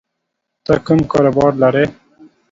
ته 0.65 0.73
کوم 0.85 0.99
کاروبار 1.11 1.51
لری 1.61 1.85